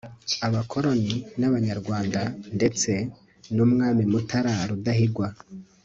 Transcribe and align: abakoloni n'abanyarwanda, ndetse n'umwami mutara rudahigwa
abakoloni 0.47 1.15
n'abanyarwanda, 1.39 2.21
ndetse 2.57 2.91
n'umwami 3.55 4.03
mutara 4.11 4.53
rudahigwa 4.69 5.27